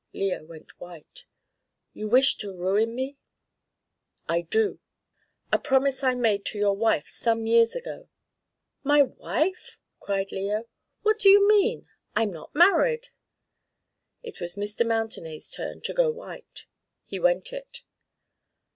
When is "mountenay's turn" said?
14.83-15.81